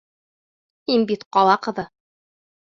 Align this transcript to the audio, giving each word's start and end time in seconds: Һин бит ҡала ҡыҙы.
Һин 0.87 1.05
бит 1.13 1.27
ҡала 1.37 1.61
ҡыҙы. 1.69 1.87